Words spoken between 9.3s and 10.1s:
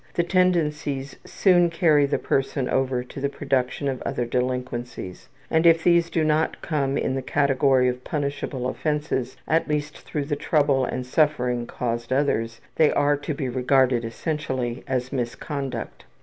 at least,